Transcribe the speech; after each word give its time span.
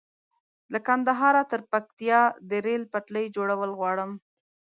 له 0.71 0.79
کندهاره 0.87 1.43
تر 1.51 1.61
پکتيا 1.71 2.21
د 2.49 2.51
ريل 2.65 2.83
پټلۍ 2.93 3.25
جوړول 3.35 3.71
غواړم 3.79 4.11